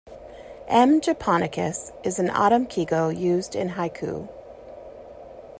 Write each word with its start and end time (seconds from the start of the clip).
"M. 0.67 0.99
japonicus" 0.99 1.91
is 2.03 2.17
an 2.17 2.31
autumn 2.31 2.65
kigo 2.65 3.15
used 3.15 3.55
in 3.55 3.69
haiku. 3.69 4.29